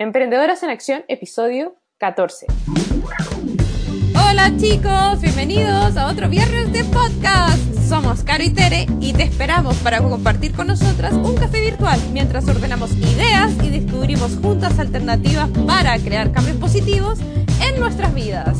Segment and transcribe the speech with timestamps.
[0.00, 2.46] Emprendedoras en Acción, episodio 14.
[4.14, 7.58] Hola chicos, bienvenidos a otro viernes de podcast.
[7.86, 12.48] Somos Caro y Tere y te esperamos para compartir con nosotras un café virtual mientras
[12.48, 17.18] ordenamos ideas y descubrimos juntas alternativas para crear cambios positivos
[17.62, 18.56] en nuestras vidas.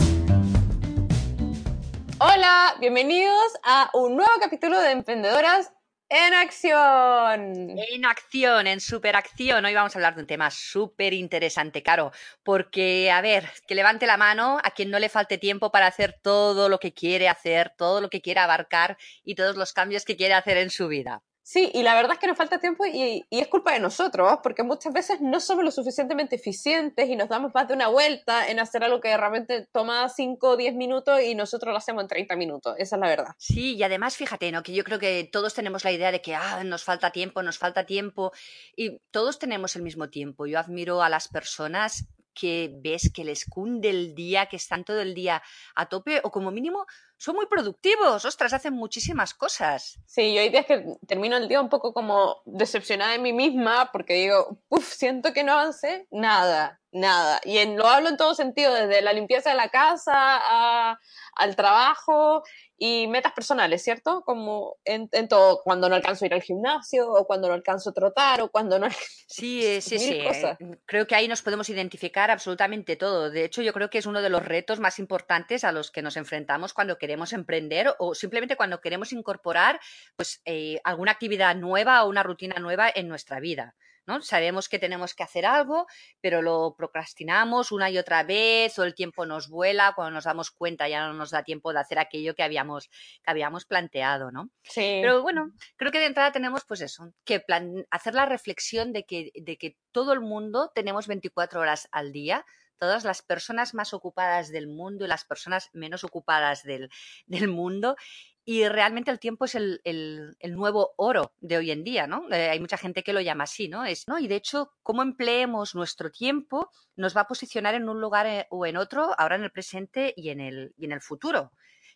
[2.19, 5.73] Hola, bienvenidos a un nuevo capítulo de Emprendedoras
[6.11, 7.79] en Acción.
[7.79, 9.65] En acción, en superacción.
[9.65, 12.11] Hoy vamos a hablar de un tema súper interesante, Caro,
[12.43, 16.19] porque, a ver, que levante la mano a quien no le falte tiempo para hacer
[16.21, 20.17] todo lo que quiere hacer, todo lo que quiere abarcar y todos los cambios que
[20.17, 21.23] quiere hacer en su vida.
[21.52, 24.62] Sí, y la verdad es que nos falta tiempo y, es culpa de nosotros, porque
[24.62, 28.60] muchas veces no somos lo suficientemente eficientes y nos damos más de una vuelta en
[28.60, 32.37] hacer algo que realmente toma 5 o 10 minutos y nosotros lo hacemos en 30
[32.37, 32.76] minutos.
[32.78, 33.34] Esa es la verdad.
[33.37, 34.62] Sí, y además fíjate, ¿no?
[34.62, 37.59] Que yo creo que todos tenemos la idea de que ah, nos falta tiempo, nos
[37.59, 38.30] falta tiempo,
[38.76, 40.46] y todos tenemos el mismo tiempo.
[40.46, 45.01] Yo admiro a las personas que ves que les cunde el día, que están todo
[45.01, 45.43] el día
[45.74, 46.87] a tope o como mínimo
[47.21, 49.99] son muy productivos, ostras, hacen muchísimas cosas.
[50.07, 53.90] Sí, yo hay días que termino el día un poco como decepcionada de mí misma
[53.93, 57.40] porque digo, uff, siento que no avancé nada, nada.
[57.45, 60.99] Y en, lo hablo en todo sentido, desde la limpieza de la casa a,
[61.37, 62.43] al trabajo
[62.77, 64.22] y metas personales, ¿cierto?
[64.25, 67.91] Como en, en, todo, cuando no alcanzo a ir al gimnasio o cuando no alcanzo
[67.91, 68.88] a trotar o cuando no...
[69.28, 70.25] Sí, sí, sí.
[70.27, 70.59] Cosas.
[70.87, 73.31] Creo que ahí nos podemos identificar absolutamente todo.
[73.31, 76.03] De hecho, yo creo que es uno de los retos más importantes a los que
[76.03, 79.81] nos enfrentamos cuando queremos emprender o simplemente cuando queremos incorporar
[80.17, 83.75] pues, eh, alguna actividad nueva o una rutina nueva en nuestra vida.
[84.07, 84.23] ¿no?
[84.23, 85.87] Sabemos que tenemos que hacer algo,
[86.21, 90.51] pero lo procrastinamos una y otra vez o el tiempo nos vuela, cuando nos damos
[90.51, 94.51] cuenta ya no nos da tiempo de hacer aquello que habíamos, que habíamos planteado, ¿no?
[94.63, 95.01] Sí.
[95.03, 99.05] Pero bueno, creo que de entrada tenemos pues eso, que plan hacer la reflexión de
[99.05, 102.45] que, de que todo el mundo tenemos 24 horas al día,
[102.81, 106.91] todas las personas más ocupadas del mundo y las personas menos ocupadas del,
[107.27, 107.97] del mundo
[108.45, 112.27] y realmente el tiempo es el, el, nuevo oro de hoy en día, ¿no?
[112.33, 113.85] Eh, hay mucha gente que lo llama así, ¿no?
[113.85, 114.19] Es, ¿no?
[114.19, 118.47] Y de hecho, cómo empleemos nuestro tiempo nos va a posicionar en un lugar eh,
[118.51, 121.53] o en otro, ahora en el presente y en el, y en el futuro.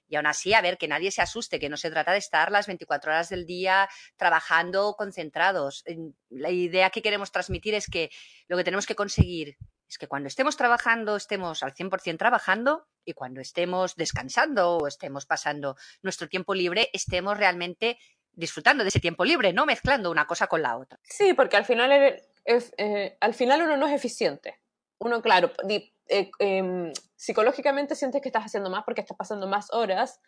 [0.06, 2.52] Y aún así, a ver, que nadie se asuste, que no se trata de estar
[2.52, 5.82] las 24 horas del día trabajando concentrados.
[6.28, 8.10] La idea que queremos transmitir es que
[8.46, 9.56] lo que tenemos que conseguir
[9.94, 15.24] es que cuando estemos trabajando, estemos al 100% trabajando y cuando estemos descansando o estemos
[15.24, 17.98] pasando nuestro tiempo libre, estemos realmente
[18.32, 20.98] disfrutando de ese tiempo libre, no mezclando una cosa con la otra.
[21.04, 24.58] Sí, porque al final, eh, al final uno no es eficiente.
[24.98, 30.20] Uno, claro, eh, eh, psicológicamente sientes que estás haciendo más porque estás pasando más horas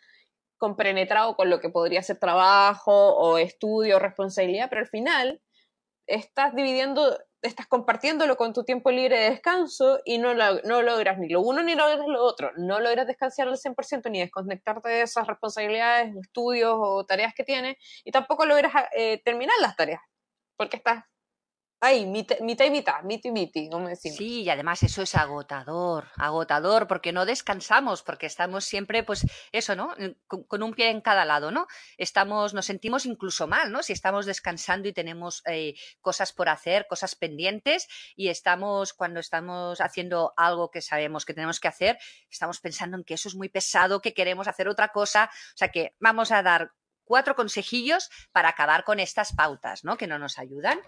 [0.57, 5.41] compenetrado con lo que podría ser trabajo o estudio o responsabilidad, pero al final
[6.05, 11.17] estás dividiendo estás compartiéndolo con tu tiempo libre de descanso y no, lo, no logras
[11.19, 12.51] ni lo uno ni logras lo otro.
[12.57, 17.77] No logras descansar al 100% ni desconectarte de esas responsabilidades, estudios o tareas que tienes
[18.03, 20.01] y tampoco logras eh, terminar las tareas
[20.57, 21.05] porque estás
[21.79, 24.17] Ahí, mitad, y mitad, miti miti, como decimos.
[24.17, 29.75] Sí, y además eso es agotador, agotador, porque no descansamos, porque estamos siempre, pues, eso,
[29.75, 29.93] ¿no?
[30.25, 31.67] Con, con, un pie en cada lado, ¿no?
[31.97, 33.83] Estamos, nos sentimos incluso mal, ¿no?
[33.83, 39.79] Si estamos descansando y tenemos eh, cosas por hacer, cosas pendientes, y estamos, cuando estamos
[39.79, 43.49] haciendo algo que sabemos que tenemos que hacer, estamos pensando en que eso es muy
[43.49, 46.71] pesado, que queremos hacer otra cosa, o sea que vamos a dar
[47.03, 49.95] cuatro consejillos para acabar con estas pautas, ¿no?
[49.97, 50.79] Que no nos ayudan.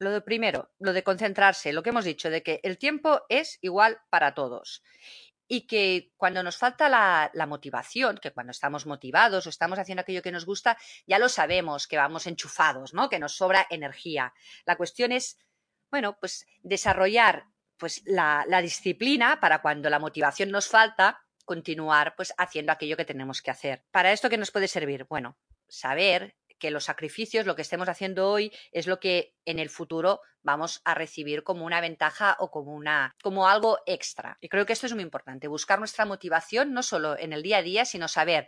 [0.00, 3.58] Lo de primero, lo de concentrarse, lo que hemos dicho, de que el tiempo es
[3.60, 4.82] igual para todos.
[5.46, 10.22] Y que cuando nos falta la, motivación, que cuando estamos motivados o estamos haciendo aquello
[10.22, 13.10] que nos gusta, ya lo sabemos, que vamos enchufados, ¿no?
[13.10, 14.32] Que nos sobra energía.
[14.64, 15.36] La cuestión es,
[15.90, 17.44] bueno, pues desarrollar
[17.76, 23.04] pues la, la disciplina para cuando la motivación nos falta, continuar pues haciendo aquello que
[23.04, 23.84] tenemos que hacer.
[23.90, 25.04] ¿Para esto qué nos puede servir?
[25.10, 25.36] Bueno,
[25.68, 30.20] saber que los sacrificios, lo que estemos haciendo hoy, es lo que en el futuro
[30.42, 34.38] vamos a recibir como una ventaja o como, una, como algo extra.
[34.40, 37.58] Y creo que esto es muy importante, buscar nuestra motivación no solo en el día
[37.58, 38.46] a día, sino saber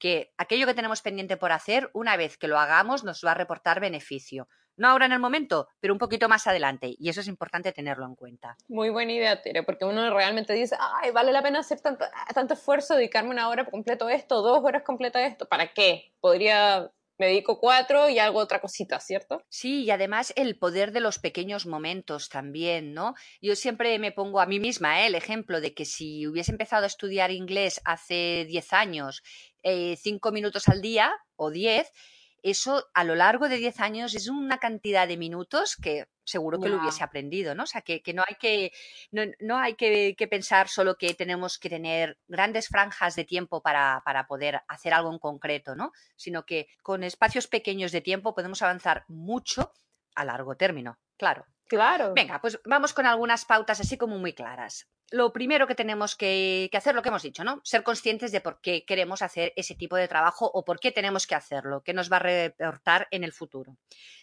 [0.00, 3.34] que aquello que tenemos pendiente por hacer, una vez que lo hagamos, nos va a
[3.34, 4.48] reportar beneficio.
[4.76, 6.94] No ahora en el momento, pero un poquito más adelante.
[6.98, 8.56] Y eso es importante tenerlo en cuenta.
[8.66, 12.54] Muy buena idea, Tere, porque uno realmente dice, ay, vale la pena hacer tanto, tanto
[12.54, 15.46] esfuerzo, dedicarme una hora completo a esto, dos horas completas a esto.
[15.46, 16.14] ¿Para qué?
[16.20, 16.90] Podría
[17.20, 19.44] me dedico cuatro y hago otra cosita, ¿cierto?
[19.50, 23.14] Sí, y además el poder de los pequeños momentos también, ¿no?
[23.42, 25.08] Yo siempre me pongo a mí misma ¿eh?
[25.08, 29.22] el ejemplo de que si hubiese empezado a estudiar inglés hace 10 años,
[29.62, 31.92] eh, cinco minutos al día o 10,
[32.42, 36.68] eso a lo largo de 10 años es una cantidad de minutos que seguro que
[36.68, 37.64] lo hubiese aprendido, ¿no?
[37.64, 38.72] O sea, que, no hay, que,
[39.10, 44.26] no, hay que, pensar solo que tenemos que tener grandes franjas de tiempo para, para,
[44.26, 45.92] poder hacer algo en concreto, ¿no?
[46.16, 49.72] Sino que con espacios pequeños de tiempo podemos avanzar mucho
[50.14, 51.46] a largo término, claro.
[51.66, 52.14] Claro.
[52.14, 56.70] Venga, pues vamos con algunas pautas así como muy claras lo primero que tenemos que,
[56.72, 57.60] hacer, lo que hemos dicho, ¿no?
[57.64, 61.26] Ser conscientes de por qué queremos hacer ese tipo de trabajo o por qué tenemos
[61.26, 63.76] que hacerlo, qué nos va a reportar en el futuro.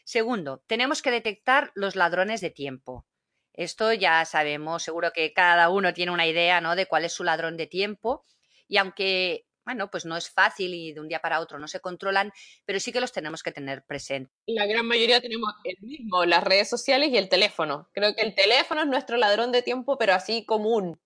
[0.04, 3.06] Segundo, tenemos que detectar los ladrones de tiempo.
[3.54, 6.76] Esto ya sabemos, seguro que cada uno tiene una idea, ¿no?
[6.76, 8.24] De cuál es su ladrón de tiempo.
[8.68, 11.82] Y aunque bueno, pues no es fácil y de un día para otro no se
[11.82, 12.32] controlan,
[12.64, 14.34] pero sí que los tenemos que tener presentes.
[14.46, 17.90] La gran mayoría tenemos el mismo, las redes sociales y el teléfono.
[17.92, 21.02] Creo que el teléfono es nuestro ladrón de tiempo, pero así común.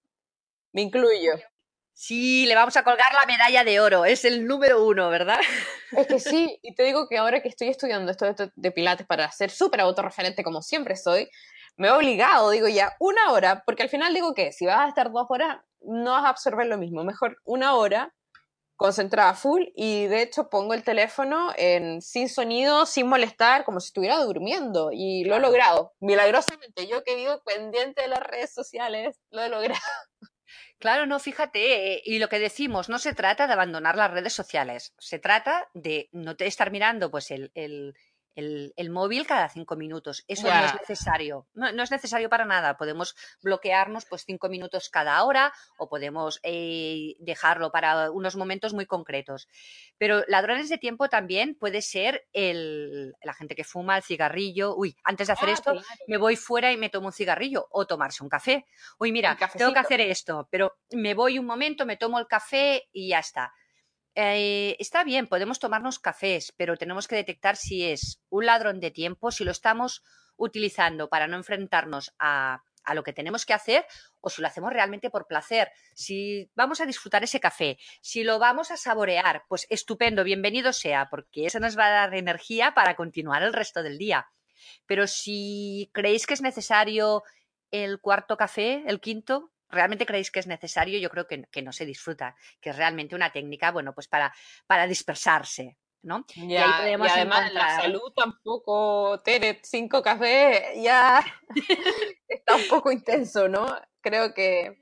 [0.73, 1.31] Me incluyo.
[1.91, 5.39] Sí, le vamos a colgar la medalla de oro, es el número uno, ¿verdad?
[5.97, 9.31] Es que sí, y te digo que ahora que estoy estudiando esto de Pilates para
[9.31, 11.27] ser súper autorreferente como siempre soy,
[11.77, 14.87] me he obligado, digo ya, una hora, porque al final digo que si vas a
[14.87, 18.13] estar dos horas, no vas a absorber lo mismo, mejor una hora
[18.81, 23.89] concentrada full y de hecho pongo el teléfono en sin sonido, sin molestar, como si
[23.89, 25.93] estuviera durmiendo y lo he logrado.
[25.99, 29.79] Milagrosamente, yo que vivo pendiente de las redes sociales, lo he logrado.
[30.79, 34.33] Claro, no, fíjate, eh, y lo que decimos, no se trata de abandonar las redes
[34.33, 37.93] sociales, se trata de no estar mirando pues el, el,
[38.89, 40.23] móvil cada cinco minutos.
[40.27, 41.47] Eso no es necesario.
[41.53, 42.77] No, es necesario para nada.
[42.77, 48.85] Podemos bloquearnos pues cinco minutos cada hora o podemos eh, dejarlo para unos momentos muy
[48.85, 49.47] concretos.
[49.97, 54.75] Pero ladrones de tiempo también puede ser el, la gente que fuma el cigarrillo.
[54.75, 55.73] Uy, antes de hacer ah, esto
[56.07, 58.65] me voy fuera y me tomo un cigarrillo o tomarse un café.
[58.99, 62.87] Uy, mira, tengo que hacer esto, pero me voy un momento, me tomo el café
[62.91, 63.53] y ya está.
[64.15, 68.91] Eh, está bien, podemos tomarnos cafés, pero tenemos que detectar si es un ladrón de
[68.91, 70.03] tiempo, si lo estamos
[70.35, 73.85] utilizando para no enfrentarnos a, a lo que tenemos que hacer
[74.19, 78.39] o si lo hacemos realmente por placer, si vamos a disfrutar ese café, si lo
[78.39, 82.95] vamos a saborear, pues estupendo, bienvenido sea, porque eso nos va a dar energía para
[82.95, 84.27] continuar el resto del día.
[84.85, 87.23] Pero si creéis que es necesario
[87.71, 91.85] el cuarto café, el quinto, realmente creéis que es necesario, yo creo que, no se
[91.85, 94.33] disfruta, que es realmente una técnica, bueno, pues para,
[94.67, 95.77] para dispersarse.
[96.03, 96.25] ¿no?
[96.33, 101.23] y, además la salud tampoco, Tere, cinco cafés ya
[102.27, 103.67] está un poco intenso, ¿no?
[104.01, 104.79] Creo que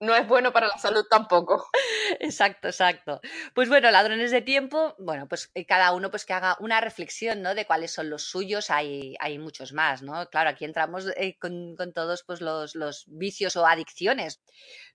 [0.00, 1.68] no es bueno para la salud tampoco.
[2.20, 3.20] Exacto, exacto.
[3.54, 7.40] Pues bueno, ladrones de tiempo, bueno, pues eh, cada uno pues que haga una reflexión,
[7.40, 7.54] ¿no?
[7.54, 10.26] De cuáles son los suyos, hay, hay muchos más, ¿no?
[10.28, 14.40] Claro, aquí entramos eh, con, todos pues los, los, vicios o adicciones.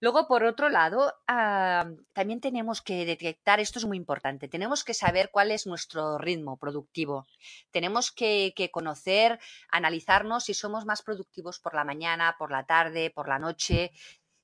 [0.02, 5.30] Luego, por otro lado, también tenemos que detectar, esto es muy importante, tenemos que saber
[5.32, 7.26] cuál es nuestro ritmo productivo.
[7.72, 9.40] Tenemos que, que conocer,
[9.72, 13.92] analizarnos si somos más productivos por la mañana, por la tarde, por la noche,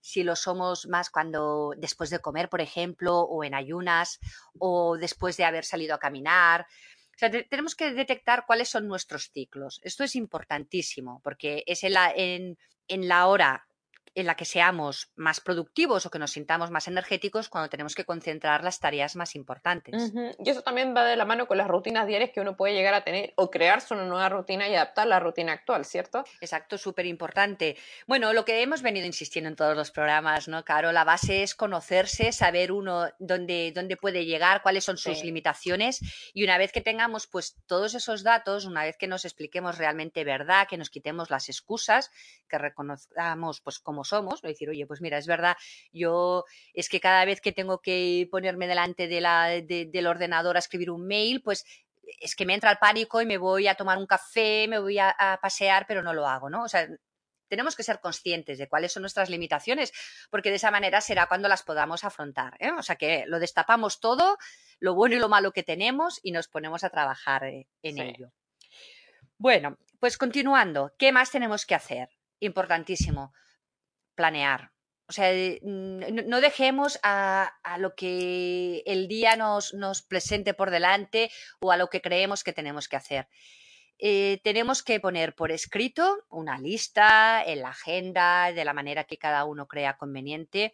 [0.01, 4.19] si lo somos más cuando después de comer, por ejemplo, o en ayunas,
[4.59, 6.67] o después de haber salido a caminar.
[7.15, 9.79] O sea, tenemos que detectar cuáles son nuestros ciclos.
[9.83, 13.67] Esto es importantísimo porque es en la, en, en la hora
[14.13, 18.03] en la que seamos más productivos o que nos sintamos más energéticos cuando tenemos que
[18.03, 20.13] concentrar las tareas más importantes.
[20.43, 22.93] Y eso también va de la mano con las rutinas diarias que uno puede llegar
[22.93, 26.25] a tener o crearse una nueva rutina y adaptar la rutina actual, ¿cierto?
[26.41, 27.77] Exacto, súper importante.
[28.05, 30.91] Bueno, lo que hemos venido insistiendo en todos los programas, ¿no, Caro?
[30.91, 36.01] La base es conocerse, saber uno dónde, dónde puede llegar, cuáles son sus limitaciones
[36.33, 40.23] y una vez que tengamos pues todos esos datos, una vez que nos expliquemos realmente
[40.23, 42.11] verdad, que nos quitemos las excusas,
[42.49, 45.55] que reconozcamos pues como somos, decir, oye, pues mira, es verdad,
[45.91, 50.59] yo es que cada vez que tengo que ponerme delante de la, del ordenador a
[50.59, 51.65] escribir un mail, pues
[52.19, 54.99] es que me entra el pánico y me voy a tomar un café, me voy
[54.99, 56.63] a, pasear, pero no lo hago, ¿no?
[56.63, 56.87] O sea,
[57.47, 59.91] tenemos que ser conscientes de cuáles son nuestras limitaciones,
[60.29, 62.55] porque de esa manera será cuando las podamos afrontar.
[62.59, 62.71] ¿eh?
[62.71, 64.37] O sea que lo destapamos todo,
[64.79, 68.31] lo bueno y lo malo que tenemos y nos ponemos a trabajar eh, en ello.
[69.37, 72.09] Bueno, pues continuando, ¿qué más tenemos que hacer?
[72.39, 73.33] Importantísimo
[74.15, 74.71] planear.
[75.07, 81.29] O sea, eh, no dejemos a, lo que el día nos, nos, presente por delante
[81.59, 83.27] o a lo que creemos que tenemos que hacer.
[83.99, 89.17] eh, tenemos que poner por escrito una lista en la agenda de la manera que
[89.17, 90.73] cada uno crea conveniente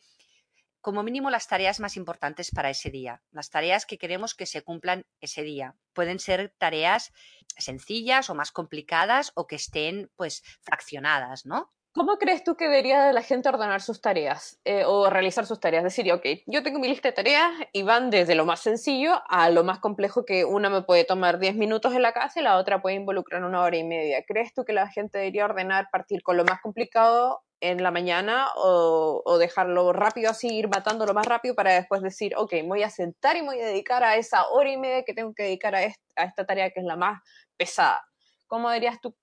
[0.88, 4.62] como mínimo las tareas más importantes para ese día, las tareas que queremos que se
[4.62, 5.76] cumplan ese día.
[5.92, 7.12] Pueden ser tareas
[7.58, 11.74] sencillas o más complicadas o que estén pues fraccionadas, ¿no?
[11.98, 15.84] ¿Cómo crees tú que debería la gente ordenar sus tareas eh, o realizar sus tareas?
[15.84, 19.50] Decir, ok, yo tengo mi lista de tareas y van desde lo más sencillo a
[19.50, 22.58] lo más complejo que una me puede tomar 10 minutos en la casa y la
[22.58, 24.24] otra puede involucrar una hora y media.
[24.28, 28.46] ¿Crees tú que la gente debería ordenar, partir con lo más complicado en la mañana
[28.58, 33.38] o, dejarlo rápido así, ir matándolo más rápido para después decir, ok, voy a sentar
[33.38, 36.46] y voy a dedicar a esa hora y media que tengo que dedicar a, esta,
[36.46, 37.24] tarea que es la más
[37.58, 38.06] pesada.
[38.46, 39.18] ¿Cómo dirías tú,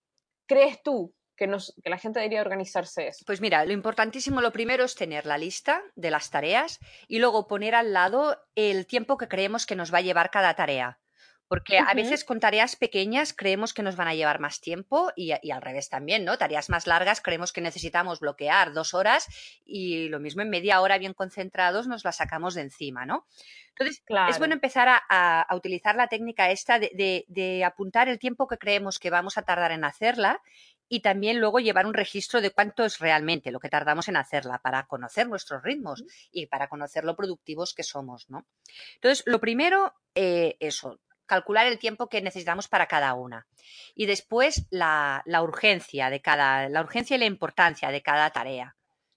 [0.48, 3.24] crees tú que, nos, que la gente debería organizarse eso?
[3.26, 7.46] Pues mira, lo importantísimo, lo primero es tener la lista de las tareas y luego
[7.46, 10.98] poner al lado el tiempo que creemos que nos va a llevar cada tarea.
[11.46, 15.30] Porque a veces con tareas pequeñas creemos que nos van a llevar más tiempo y,
[15.30, 16.38] al revés también, ¿no?
[16.38, 19.26] Tareas más largas creemos que necesitamos bloquear dos horas
[19.64, 23.26] y lo mismo en media hora bien concentrados nos la sacamos de encima, ¿no?
[23.68, 28.98] Entonces, es bueno empezar a, utilizar la técnica esta de, apuntar el tiempo que creemos
[28.98, 30.40] que vamos a tardar en hacerla
[30.88, 34.58] y también luego llevar un registro de cuánto es realmente lo que tardamos en hacerla
[34.58, 38.46] para conocer nuestros ritmos y para conocer lo productivos que somos, ¿no?
[38.96, 43.46] Entonces, lo primero, eh, eso, calcular el tiempo que necesitamos para cada una.
[43.94, 48.76] Y después la, urgencia de cada, la urgencia y la importancia de cada tarea.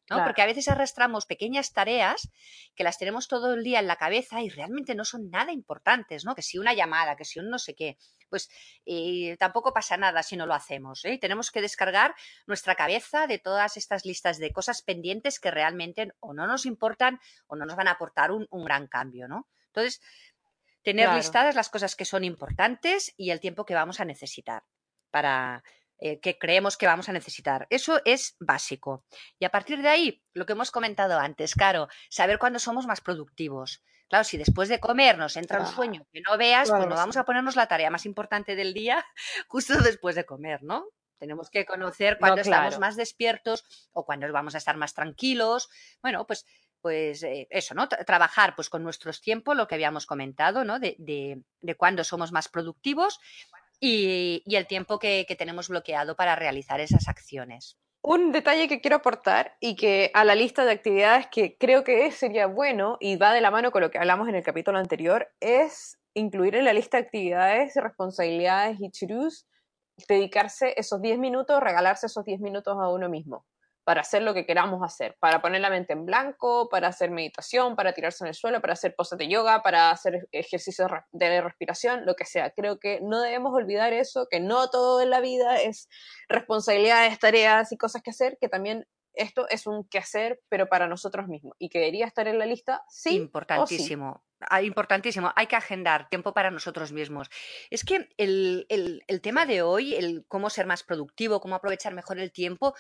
[0.09, 0.23] ¿No?
[0.23, 2.29] Porque a veces arrastramos pequeñas tareas
[2.75, 6.25] que las tenemos todo el día en la cabeza y realmente no son nada importantes,
[6.25, 6.35] ¿no?
[6.35, 7.97] Que si una llamada, que si un no sé qué,
[8.29, 8.49] pues
[8.85, 11.03] eh, tampoco pasa nada si no lo hacemos.
[11.05, 11.17] ¿eh?
[11.19, 16.33] Tenemos que descargar nuestra cabeza de todas estas listas de cosas pendientes que realmente o
[16.33, 19.47] no nos importan o no nos van a aportar un, un gran cambio, ¿no?
[19.67, 20.01] Entonces,
[20.87, 24.63] Tener listadas las cosas que son importantes y el tiempo que vamos a necesitar
[25.11, 25.61] para
[25.99, 27.67] eh, que creemos que vamos a necesitar.
[27.69, 29.05] Eso es básico.
[29.39, 33.01] Y a partir de ahí, lo que hemos comentado antes, claro, saber cuándo somos más
[33.01, 33.83] productivos.
[34.09, 37.17] Claro, si después de comer nos entra un sueño que no veas, pues no vamos
[37.17, 39.05] a ponernos la tarea más importante del día
[39.47, 40.85] justo después de comer, ¿no?
[41.17, 45.67] Tenemos que conocer cuándo estamos más despiertos o cuándo vamos a estar más tranquilos.
[46.01, 46.45] Bueno, pues
[46.79, 47.89] pues eh, eso, ¿no?
[47.89, 50.79] trabajar pues con nuestros tiempos, lo que habíamos comentado, ¿no?
[50.79, 53.19] De, de, cuándo somos más productivos
[53.79, 57.77] y, el tiempo que, tenemos bloqueado para realizar esas acciones.
[58.01, 62.11] Un detalle que quiero aportar y que a la lista de actividades que creo que
[62.11, 65.29] sería bueno y va de la mano con lo que hablamos en el capítulo anterior
[65.39, 69.45] es incluir en la lista de actividades, responsabilidades y churus,
[70.07, 73.45] dedicarse esos 10 minutos, regalarse esos 10 minutos a uno mismo
[73.87, 77.77] para hacer lo que queramos hacer, para poner la mente en blanco, para hacer meditación,
[77.77, 82.05] para tirarse en el suelo, para hacer poses de yoga, para hacer ejercicios de respiración,
[82.05, 82.49] lo que sea.
[82.49, 85.87] Creo que no debemos olvidar eso, que no todo en la vida es
[86.27, 91.29] responsabilidades, tareas y cosas que hacer, que también esto es un quehacer, pero para nosotros
[91.29, 93.15] mismos, y que debería estar en la lista, sí.
[93.15, 94.21] Importantísimo.
[94.61, 97.29] Importantísimo, hay que agendar tiempo para nosotros mismos.
[97.69, 98.65] Es que el,
[99.21, 102.75] tema de hoy, el cómo ser más productivo, cómo aprovechar mejor el tiempo,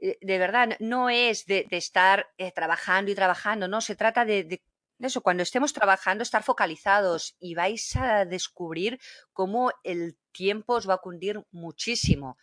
[0.00, 4.62] eh, de verdad, no es de, estar eh, trabajando y trabajando, no, se trata de,
[5.00, 9.00] eso, cuando estemos trabajando, estar focalizados y vais a descubrir
[9.32, 12.38] cómo el tiempo os va a cundir muchísimo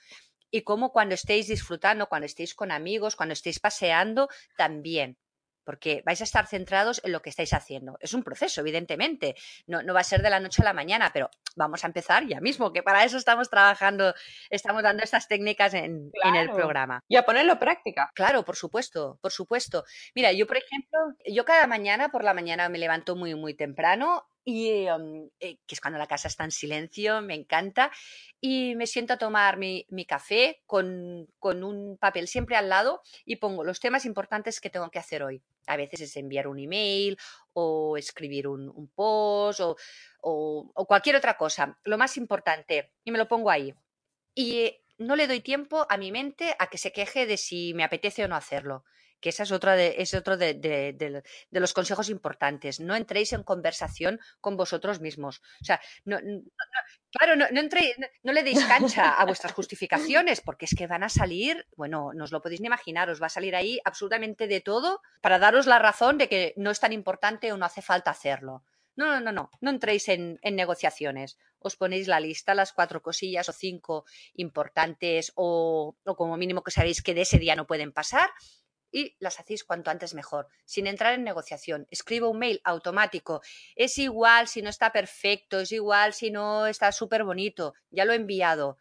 [0.52, 5.18] y cómo cuando estéis disfrutando, cuando estéis con amigos, cuando estéis paseando, también
[5.64, 7.98] porque vais a estar centrados en lo que estáis haciendo.
[8.02, 9.36] Es un proceso, evidentemente,
[9.68, 12.26] no, no, va a ser de la noche a la mañana, pero vamos a empezar
[12.26, 14.14] ya mismo, que para eso estamos trabajando,
[14.50, 17.04] estamos dando estas técnicas en, en el programa.
[17.08, 18.12] Y a ponerlo práctica.
[18.16, 19.84] Claro, por supuesto, por supuesto.
[20.16, 24.26] Mira, yo, por ejemplo, yo cada mañana, por la mañana me levanto muy, muy temprano
[24.50, 27.92] y em, eh, que es cuando la casa está en silencio, me encanta,
[28.42, 33.64] y me siento a tomar mi, café con, un papel siempre al lado y pongo
[33.64, 35.44] los temas importantes que tengo que hacer hoy.
[35.68, 37.18] A veces es enviar un email
[37.54, 39.76] o escribir un, post o,
[40.22, 43.76] o, cualquier otra cosa, lo más importante, y me lo pongo ahí.
[44.34, 47.84] Y no le doy tiempo a mi mente a que se queje de si me
[47.84, 48.84] apetece o no hacerlo
[49.20, 52.80] que esa es otra de, es otro de, los consejos importantes.
[52.80, 55.42] No entréis en conversación con vosotros mismos.
[55.62, 56.20] O sea, no,
[57.12, 61.68] claro, no, no, le deis cancha a vuestras justificaciones, porque es que van a salir,
[61.76, 65.02] bueno, no os lo podéis ni imaginar, os va a salir ahí absolutamente de todo
[65.22, 68.64] para daros la razón de que no es tan importante o no hace falta hacerlo.
[68.96, 71.38] No, no, no, no, no entréis en, en, negociaciones.
[71.60, 76.72] Os ponéis la lista, las cuatro cosillas o cinco importantes o, o, como mínimo que
[76.72, 78.30] sabéis que de ese día no pueden pasar
[78.92, 81.88] y las hacéis cuanto antes mejor, sin entrar en negociación.
[81.92, 83.42] Escribo un mail automático.
[83.76, 88.14] Es igual si no está perfecto, es igual si no está súper bonito, ya lo
[88.14, 88.78] he enviado.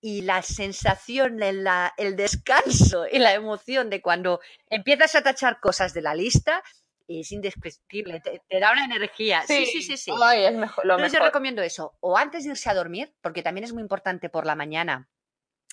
[0.00, 1.66] Y la sensación, el,
[1.98, 4.40] el descanso y la emoción de cuando
[4.70, 6.62] empiezas a tachar cosas de la lista
[7.18, 9.42] es indescriptible, te, da una energía.
[9.46, 10.12] Sí, sí, sí, sí.
[10.36, 13.64] es mejor, lo Entonces yo recomiendo eso, o antes de irse a dormir, porque también
[13.64, 15.08] es muy importante por la mañana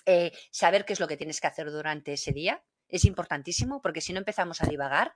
[0.06, 4.00] eh, saber qué es lo que tienes que hacer durante ese día, es importantísimo, porque
[4.00, 5.14] si no empezamos a divagar,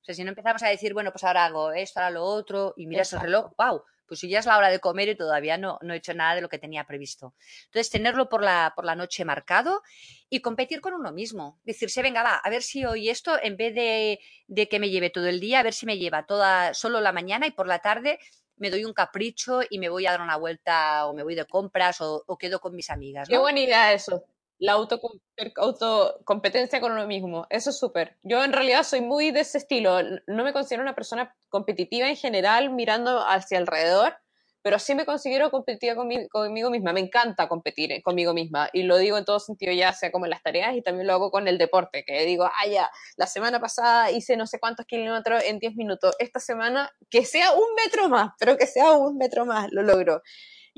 [0.00, 2.74] o sea, si no empezamos a decir, bueno, pues ahora hago esto, ahora lo otro,
[2.76, 5.58] y miras el reloj, wow, pues si ya es la hora de comer y todavía
[5.58, 7.34] no, no he hecho nada de lo que tenía previsto.
[7.64, 9.82] Entonces, tenerlo por la, por la noche marcado
[10.30, 11.58] y competir con uno mismo.
[11.64, 15.10] Decirse, venga, va, a ver si hoy esto, en vez de, de que me lleve
[15.10, 17.80] todo el día, a ver si me lleva toda, solo la mañana y por la
[17.80, 18.20] tarde
[18.58, 21.44] me doy un capricho y me voy a dar una vuelta o me voy de
[21.44, 23.28] compras o, o quedo con mis amigas.
[23.28, 24.24] Qué buena idea eso
[24.58, 27.46] la autocompetencia con uno mismo.
[27.50, 28.16] Eso es súper.
[28.22, 29.98] Yo en realidad soy muy de ese estilo.
[30.26, 34.16] No me considero una persona competitiva en general mirando hacia alrededor,
[34.62, 36.92] pero sí me considero competitiva conmigo, misma.
[36.92, 40.30] Me encanta competir conmigo misma y lo digo en todo sentido, ya sea como en
[40.30, 43.60] las tareas y también lo hago con el deporte, que digo, ah, ya, la semana
[43.60, 46.16] pasada hice no sé cuántos kilómetros en 10 minutos.
[46.18, 50.22] Esta semana, que sea un metro más, pero que sea un metro más, lo logro.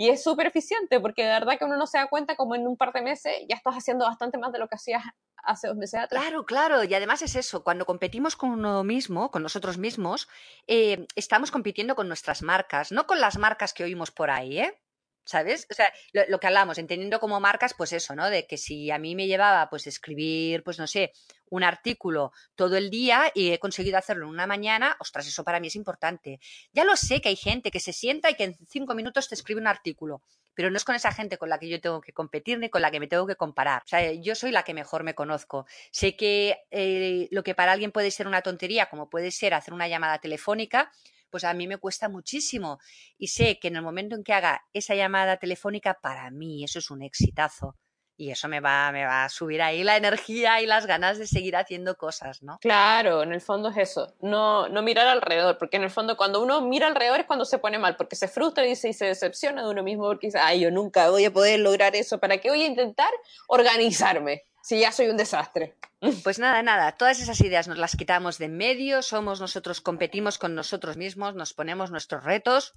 [0.00, 2.68] Y es súper eficiente porque de verdad que uno no se da cuenta como en
[2.68, 5.02] un par de meses ya estás haciendo bastante más de lo que hacías
[5.42, 6.22] hace dos meses atrás.
[6.22, 6.84] Claro, claro.
[6.84, 10.28] Y además es eso, cuando competimos con uno mismo, con nosotros mismos,
[10.68, 14.80] eh, estamos compitiendo con nuestras marcas, no con las marcas que oímos por ahí, ¿eh?
[15.28, 15.66] ¿Sabes?
[15.70, 18.30] O sea, lo, que hablamos, entendiendo como marcas, pues eso, ¿no?
[18.30, 21.12] De que si a mí me llevaba, pues escribir, pues no sé,
[21.50, 25.60] un artículo todo el día y he conseguido hacerlo en una mañana, ostras, eso para
[25.60, 26.40] mí es importante.
[26.72, 29.34] Ya lo sé que hay gente que se sienta y que en cinco minutos te
[29.34, 30.22] escribe un artículo,
[30.54, 32.80] pero no es con esa gente con la que yo tengo que competir ni con
[32.80, 33.82] la que me tengo que comparar.
[33.84, 35.66] O sea, yo soy la que mejor me conozco.
[35.90, 39.74] Sé que eh, lo que para alguien puede ser una tontería, como puede ser hacer
[39.74, 40.90] una llamada telefónica,
[41.30, 42.78] pues a mí me cuesta muchísimo.
[43.16, 46.78] Y sé que en el momento en que haga esa llamada telefónica, para mí eso
[46.78, 47.76] es un exitazo.
[48.20, 51.26] Y eso me va, me va a subir ahí la energía y las ganas de
[51.28, 52.58] seguir haciendo cosas, ¿no?
[52.60, 54.12] Claro, en el fondo es eso.
[54.20, 57.58] No, no mirar alrededor, porque en el fondo cuando uno mira alrededor es cuando se
[57.58, 60.40] pone mal, porque se frustra y se, y se decepciona de uno mismo, porque dice,
[60.40, 63.12] ay, yo nunca voy a poder lograr eso, ¿para qué voy a intentar
[63.46, 64.42] organizarme?
[64.68, 65.78] Si ya soy un desastre.
[66.22, 70.36] Pues nada, nada, todas esas ideas nos las quitamos de en medio, somos nosotros, competimos
[70.36, 72.74] con nosotros mismos, nos ponemos nuestros retos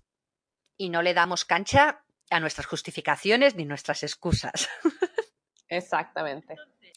[0.77, 4.69] y no le damos cancha a nuestras justificaciones ni nuestras excusas.
[5.67, 6.55] Exactamente.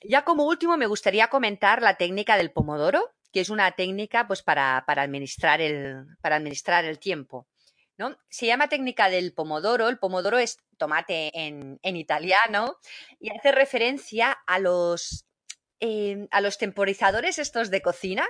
[0.08, 4.44] Ya como último me gustaría comentar la técnica del pomodoro, que es una técnica pues
[4.44, 7.48] para, para administrar, el, para administrar el tiempo.
[7.96, 8.16] ¿No?
[8.28, 9.88] Se llama técnica del pomodoro.
[9.88, 12.78] El pomodoro es tomate en, italiano
[13.20, 15.26] y hace referencia a los,
[15.80, 18.26] em, a los temporizadores estos de cocina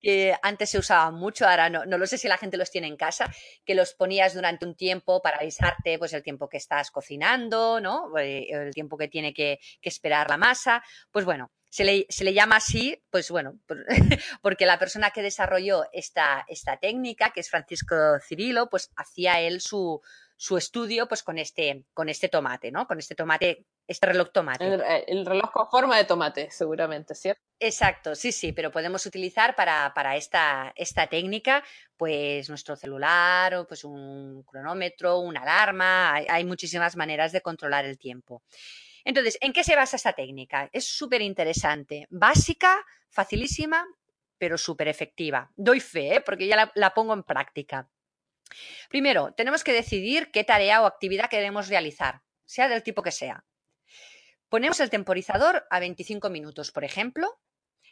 [0.00, 2.86] que antes se usaban mucho, ahora no, no lo sé si la gente los tiene
[2.86, 3.30] en casa,
[3.64, 8.16] que los ponías durante un tiempo para avisarte pues el tiempo que estás cocinando, ¿no?
[8.18, 10.82] Eh, el tiempo que tiene que, que esperar la masa.
[11.10, 13.58] Pues bueno, se le, se le, llama así, pues bueno,
[14.42, 17.94] porque la persona que desarrolló esta, esta técnica, que es Francisco
[18.26, 20.02] Cirilo, pues hacía él su,
[20.36, 22.88] su estudio pues con este, con este tomate, ¿no?
[22.88, 24.80] Con este tomate, este reloj tomate.
[25.06, 27.40] El, reloj con forma de tomate, seguramente, ¿cierto?
[27.60, 31.62] Exacto, sí, sí, pero podemos utilizar para, para esta, esta técnica
[31.96, 37.84] pues nuestro celular o pues un cronómetro, una alarma, hay, hay muchísimas maneras de controlar
[37.84, 38.42] el tiempo.
[39.04, 40.68] Entonces, ¿en qué se basa esta técnica?
[40.72, 43.86] Es súper interesante, básica, facilísima,
[44.38, 45.52] pero súper efectiva.
[45.56, 46.20] Doy fe, ¿eh?
[46.20, 47.90] porque ya la, pongo en práctica.
[48.88, 53.44] Primero, tenemos que decidir qué tarea o actividad queremos realizar, sea del tipo que sea.
[54.48, 57.38] Ponemos el temporizador a 25 minutos, por ejemplo,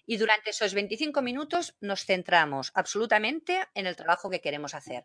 [0.06, 5.04] y durante esos 25 minutos nos centramos absolutamente en el trabajo que queremos hacer.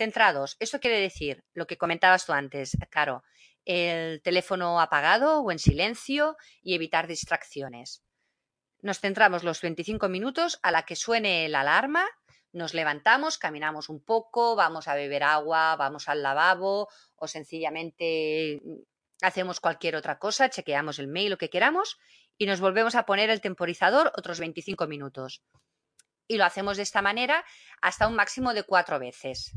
[0.00, 3.22] Centrados, eso quiere decir lo que comentabas tú antes, Caro,
[3.66, 8.02] el teléfono apagado o en silencio y evitar distracciones.
[8.80, 12.08] Nos centramos los 25 minutos a la que suene la alarma,
[12.50, 18.76] nos levantamos, caminamos un poco, vamos a beber agua, vamos al lavabo o sencillamente mm,
[19.20, 21.98] hacemos cualquier otra cosa, chequeamos el mail, lo que queramos
[22.38, 25.42] y nos volvemos a poner el temporizador otros 25 minutos.
[26.26, 27.44] Y lo hacemos de esta manera
[27.82, 29.52] hasta un máximo de cuatro veces.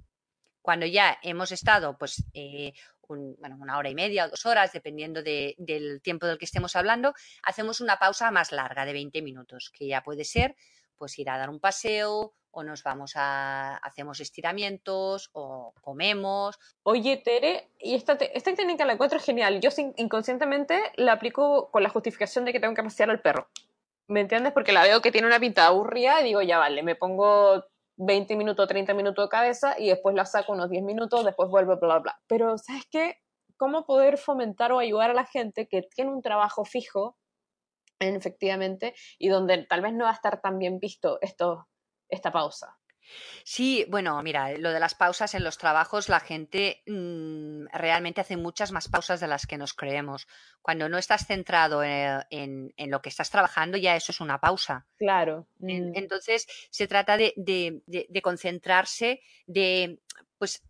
[0.63, 2.73] Cuando ya hemos estado pues, eh,
[3.07, 7.13] bueno, una hora y media o dos horas, dependiendo del tiempo del que estemos hablando,
[7.43, 10.55] hacemos una pausa más larga de 20 minutos, que ya puede ser
[10.97, 16.57] pues ir a dar un paseo o nos vamos a, hacemos estiramientos o comemos.
[16.83, 19.59] Oye, Tere, y esta, esta técnica la encuentro genial.
[19.59, 23.49] Yo inconscientemente la aplico con la justificación de que tengo que pasear al perro.
[24.07, 24.53] ¿Me entiendes?
[24.53, 27.65] Porque la veo que tiene una pinta aburrida y digo, ya vale, me pongo
[27.97, 31.77] 20 minutos, 30 minutos de cabeza y después la saco unos 10 minutos, después vuelvo,
[31.77, 32.21] bla, bla, bla.
[32.27, 33.17] Pero, ¿sabes qué?
[33.57, 37.17] ¿Cómo poder fomentar o ayudar a la gente que tiene un trabajo fijo,
[37.99, 41.67] efectivamente, y donde tal vez no va a estar tan bien visto esto,
[42.09, 42.77] esta pausa?
[43.43, 48.37] Sí, bueno, mira, lo de las pausas en los trabajos, la gente mm, realmente hace
[48.37, 50.27] muchas más pausas de las que nos creemos.
[50.61, 52.23] Cuando no estás centrado en,
[52.77, 54.85] en- lo que estás trabajando, ya eso es una pausa.
[54.97, 55.47] Claro.
[55.59, 55.89] Mm.
[55.89, 55.91] mm.
[55.95, 59.99] Entonces, se trata de, de- de- de concentrarse, de
[60.37, 60.61] pues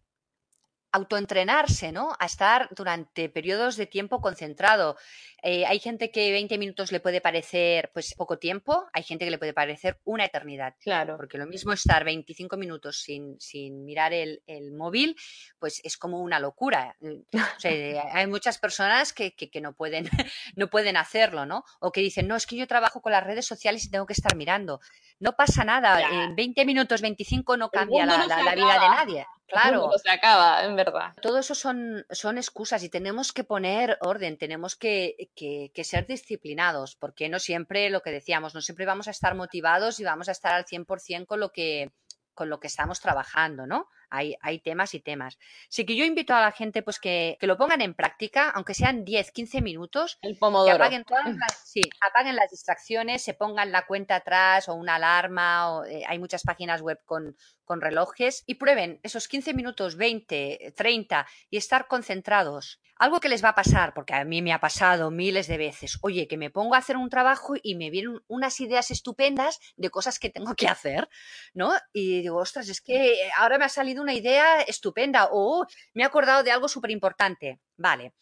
[0.94, 2.16] autoentrenarse, ¿no?
[2.20, 4.96] A estar durante periodos de tiempo concentrado.
[5.42, 9.32] Eh, hay gente que 20 minutos le puede parecer pues poco tiempo, hay gente que
[9.32, 10.76] le puede parecer una eternidad.
[10.80, 11.18] Claro.
[11.18, 15.16] Porque lo mismo estar 25 minutos sin, sin mirar el, el móvil,
[15.58, 16.96] pues es como una locura.
[17.34, 20.10] O sea, hay muchas personas que, que, que, no, pueden,
[20.56, 21.64] no pueden hacerlo, ¿no?
[21.80, 24.14] O que dicen, no, es que yo trabajo con las redes sociales y tengo que
[24.14, 24.80] estar mirando.
[25.20, 26.26] No pasa nada, ya.
[26.26, 29.26] en 20 minutos, 25 no cambia la, no la, la vida de nadie.
[29.48, 29.92] Claro.
[30.02, 31.14] se acaba, en verdad.
[31.22, 36.08] Todo eso son, son excusas y tenemos que poner orden, tenemos que, que, que, ser
[36.08, 40.30] disciplinados, porque no siempre, lo que decíamos, no siempre vamos a estar motivados y vamos
[40.30, 41.92] a estar al 100% con lo que,
[42.34, 43.88] con lo que estamos trabajando, ¿no?
[44.10, 45.40] Hay, hay, temas y temas.
[45.70, 48.76] Así que yo invito a la gente pues que, que, lo pongan en práctica, aunque
[48.76, 50.20] sean 10, 15 minutos.
[50.22, 50.78] El pomodoro.
[50.78, 54.96] Que apaguen, todas las, sí, apaguen las distracciones, se pongan la cuenta atrás o una
[54.96, 55.72] alarma.
[55.72, 60.74] O, eh, hay muchas páginas web con, con relojes y prueben esos 15 minutos, 20,
[60.76, 62.80] 30 y estar concentrados.
[62.96, 65.98] Algo que les va a pasar, porque a mí me ha pasado miles de veces,
[66.02, 69.90] oye, que me pongo a hacer un trabajo y me vienen unas ideas estupendas de
[69.90, 71.10] cosas que tengo que hacer,
[71.54, 71.74] ¿no?
[71.92, 76.04] Y digo, ostras, es que ahora me ha salido una idea estupenda o oh, me
[76.04, 77.60] he acordado de algo súper importante.
[77.78, 78.14] Vale,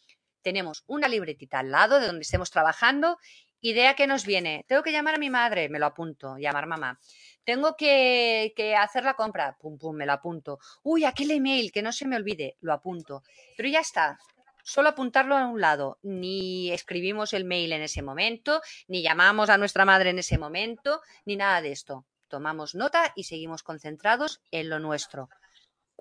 [0.42, 3.18] tenemos una libretita al lado de donde estemos trabajando.
[3.64, 6.98] Idea que nos viene, tengo que llamar a mi madre, me lo apunto, llamar mamá.
[7.44, 10.58] Tengo que, hacer la compra, pum, pum, me lo apunto.
[10.82, 13.22] Uy, aquel email, que no se me olvide, lo apunto.
[13.56, 14.18] Pero ya está,
[14.64, 16.00] solo apuntarlo a un lado.
[16.02, 21.00] Ni escribimos el mail en ese momento, ni llamamos a nuestra madre en ese momento,
[21.24, 22.04] ni nada de esto.
[22.26, 25.28] Tomamos nota y seguimos concentrados en lo nuestro.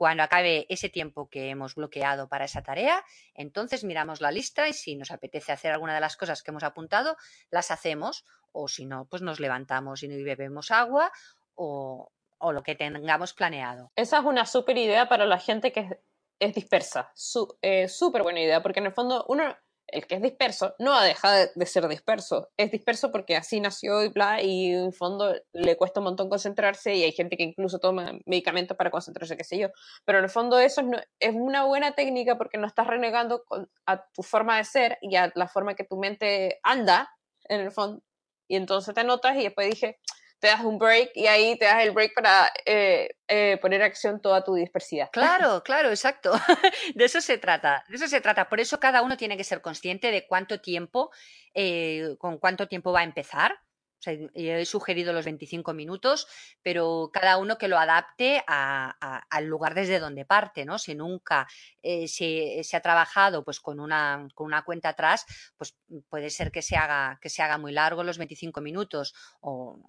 [0.01, 4.73] Cuando acabe ese tiempo que hemos bloqueado para esa tarea, entonces miramos la lista y
[4.73, 7.17] si nos apetece hacer alguna de las cosas que hemos apuntado,
[7.51, 11.11] las hacemos o si no, pues nos levantamos y bebemos agua
[11.53, 13.91] o, o lo que tengamos planeado.
[13.95, 15.99] Esa es una súper idea para la gente que
[16.39, 17.11] es, dispersa.
[17.13, 19.55] Súper eh, buena idea, porque en el fondo uno,
[19.91, 22.49] el que es disperso, no ha dejado de, de, ser disperso.
[22.57, 26.95] Es disperso porque así nació y bla, y en fondo le cuesta un montón concentrarse
[26.95, 29.69] y hay gente que incluso toma medicamentos para concentrarse, qué sé yo.
[30.05, 30.81] Pero en el fondo eso
[31.19, 33.43] es, una buena técnica porque no estás renegando
[33.85, 37.09] a tu forma de ser y a la forma que tu mente anda,
[37.45, 38.01] en el fondo.
[38.47, 39.99] Y entonces te notas y después dije,
[40.41, 44.19] te das un break y ahí te das el break para eh, eh, poner acción
[44.19, 45.09] toda tu dispersidad.
[45.21, 46.33] Claro, claro, exacto.
[46.95, 48.49] De eso se trata, de eso se trata.
[48.49, 51.11] Por eso cada uno tiene que ser consciente de cuánto tiempo,
[51.53, 53.59] eh, con cuánto tiempo va a empezar.
[54.05, 56.27] Yo he sugerido los 25 minutos,
[56.61, 60.79] pero cada uno que lo adapte al lugar desde donde parte, ¿no?
[60.79, 61.47] Si nunca
[61.83, 65.25] eh, se, ha trabajado pues con una, con una cuenta atrás,
[65.57, 65.75] pues
[66.09, 69.79] puede ser que se haga, que se haga muy largo los 25 minutos o,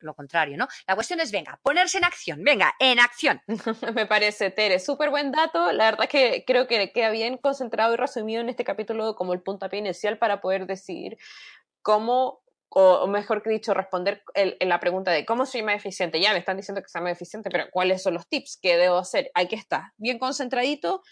[0.00, 0.68] lo contrario, ¿no?
[0.86, 3.40] La cuestión es, venga, ponerse en acción, venga, en acción.
[3.94, 5.72] Me parece, Tere, súper buen dato.
[5.72, 9.32] La verdad es que creo que queda bien concentrado y resumido en este capítulo como
[9.32, 11.16] el puntapié inicial para poder decir
[11.82, 12.41] cómo
[12.74, 16.20] o mejor que dicho, responder en la pregunta de cómo soy más eficiente.
[16.20, 18.98] Ya me están diciendo que soy más eficiente, pero ¿cuáles son los tips que debo
[18.98, 19.30] hacer?
[19.34, 21.02] Hay que estar bien concentradito,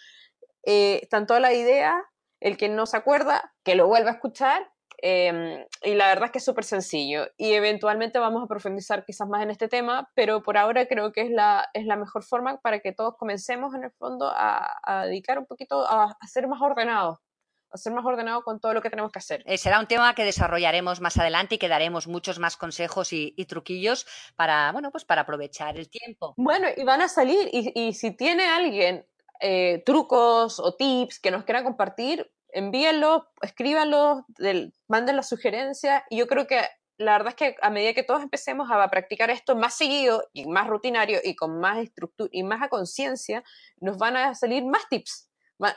[0.64, 1.96] eh, están todas las ideas,
[2.40, 4.70] el que no se acuerda, que lo vuelva a escuchar.
[5.02, 7.26] Eh, y la verdad es que es súper sencillo.
[7.36, 11.22] Y eventualmente vamos a profundizar quizás más en este tema, pero por ahora creo que
[11.22, 15.38] es la, es la mejor forma para que todos comencemos en el fondo a, dedicar
[15.38, 17.18] un poquito a, a ser más ordenados
[17.78, 19.42] ser más ordenado con todo lo que tenemos que hacer.
[19.46, 23.34] Eh, será un tema que desarrollaremos más adelante y que daremos muchos más consejos y,
[23.36, 24.06] y, truquillos
[24.36, 26.34] para, bueno, pues para aprovechar el tiempo.
[26.36, 29.06] Bueno, y van a salir, y, y si tiene alguien
[29.40, 34.22] eh, trucos o tips que nos quiera compartir, envíenlos, escríbanlos,
[34.88, 36.60] manden las sugerencias, y yo creo que
[36.98, 40.46] la verdad es que a medida que todos empecemos a practicar esto más seguido y
[40.46, 43.42] más rutinario y con más estructura y más a conciencia,
[43.80, 45.29] nos van a salir más tips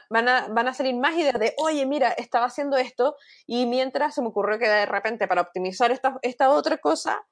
[0.09, 3.15] van a, van a salir más ideas de, oye, mira, estaba haciendo esto
[3.45, 7.25] y mientras se me ocurrió que de repente para optimizar esta, esta otra cosa,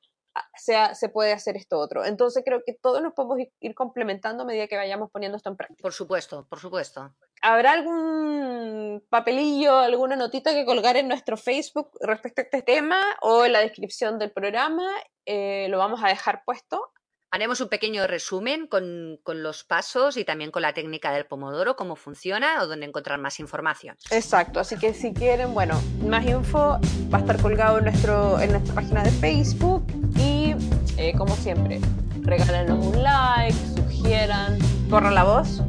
[0.56, 2.06] sea, se puede hacer esto otro.
[2.06, 5.58] Entonces creo que todos nos podemos ir complementando a medida que vayamos poniendo esto en
[5.58, 5.82] práctica.
[5.82, 7.14] Por supuesto, por supuesto.
[7.42, 13.46] ¿Habrá algún papelillo, alguna notita que colgar en nuestro Facebook respecto a este tema o
[13.46, 14.88] en la descripción del programa?
[15.26, 16.92] Eh, lo vamos a dejar puesto.
[17.34, 21.78] Haremos un pequeño resumen con, con, los pasos y también con la técnica del pomodoro,
[21.78, 23.96] cómo funciona o dónde encontrar más información.
[24.10, 26.78] Exacto, así que si quieren, bueno, más info
[27.10, 30.56] va a estar colgado en, nuestro, en nuestra página de Facebook y
[30.98, 31.80] eh, como siempre,
[32.20, 35.62] regálenos un like, sugieran, corran la voz.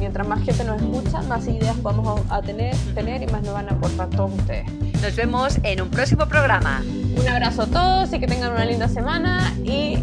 [0.00, 3.68] Mientras más gente nos escucha, más ideas vamos a tener, tener y más nos van
[3.68, 4.68] a aportar todos ustedes.
[5.00, 6.82] Nos vemos en un próximo programa.
[7.16, 10.02] Un abrazo a todos y que tengan una linda semana y